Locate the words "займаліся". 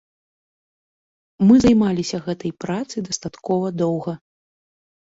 1.65-2.17